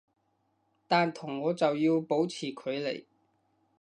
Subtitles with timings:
[0.87, 3.05] 但同我就要保持距離